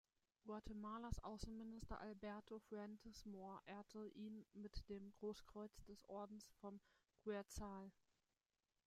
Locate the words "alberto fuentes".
2.01-3.23